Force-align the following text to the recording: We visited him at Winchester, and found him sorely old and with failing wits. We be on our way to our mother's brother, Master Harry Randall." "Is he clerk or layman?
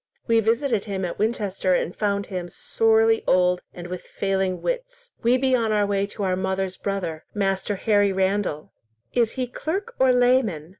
We 0.25 0.39
visited 0.39 0.85
him 0.85 1.05
at 1.05 1.19
Winchester, 1.19 1.75
and 1.75 1.95
found 1.95 2.25
him 2.25 2.49
sorely 2.49 3.23
old 3.27 3.61
and 3.71 3.85
with 3.85 4.01
failing 4.01 4.63
wits. 4.63 5.11
We 5.21 5.37
be 5.37 5.55
on 5.55 5.71
our 5.71 5.85
way 5.85 6.07
to 6.07 6.23
our 6.23 6.35
mother's 6.35 6.75
brother, 6.77 7.23
Master 7.35 7.75
Harry 7.75 8.11
Randall." 8.11 8.73
"Is 9.13 9.33
he 9.33 9.45
clerk 9.45 9.93
or 9.99 10.11
layman? 10.11 10.69